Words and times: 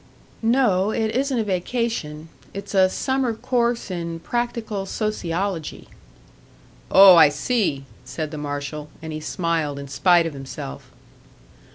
"No, 0.41 0.89
it 0.89 1.11
isn't 1.15 1.37
a 1.37 1.43
vacation; 1.43 2.29
it's 2.55 2.73
a 2.73 2.89
summer 2.89 3.35
course 3.35 3.91
in 3.91 4.19
practical 4.19 4.87
sociology." 4.87 5.89
"Oh, 6.89 7.17
I 7.17 7.29
see!" 7.29 7.85
said 8.03 8.31
the 8.31 8.39
marshal; 8.39 8.89
and 9.03 9.13
he 9.13 9.19
smiled 9.19 9.77
in 9.77 9.87
spite 9.87 10.25
of 10.25 10.33
himself. 10.33 10.89